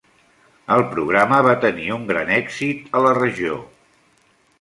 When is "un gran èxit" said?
1.97-2.89